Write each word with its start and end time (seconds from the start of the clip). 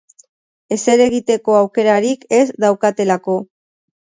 Ezer 0.75 1.03
egiteko 1.03 1.57
aukerarik 1.59 2.25
ez 2.39 2.43
daukatelako. 2.67 3.37